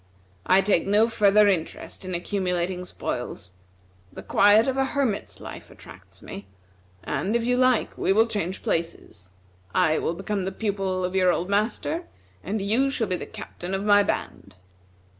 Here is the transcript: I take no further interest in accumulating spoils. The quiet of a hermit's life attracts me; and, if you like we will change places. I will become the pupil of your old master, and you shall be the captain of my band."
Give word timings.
I 0.47 0.61
take 0.61 0.87
no 0.87 1.07
further 1.07 1.47
interest 1.47 2.03
in 2.03 2.15
accumulating 2.15 2.85
spoils. 2.85 3.51
The 4.11 4.23
quiet 4.23 4.67
of 4.67 4.75
a 4.75 4.83
hermit's 4.83 5.39
life 5.39 5.69
attracts 5.69 6.23
me; 6.23 6.47
and, 7.03 7.35
if 7.35 7.45
you 7.45 7.55
like 7.55 7.95
we 7.99 8.11
will 8.11 8.25
change 8.25 8.63
places. 8.63 9.29
I 9.75 9.99
will 9.99 10.15
become 10.15 10.41
the 10.41 10.51
pupil 10.51 11.05
of 11.05 11.13
your 11.15 11.31
old 11.31 11.51
master, 11.51 12.05
and 12.43 12.63
you 12.63 12.89
shall 12.89 13.05
be 13.05 13.15
the 13.15 13.27
captain 13.27 13.75
of 13.75 13.83
my 13.85 14.01
band." 14.01 14.55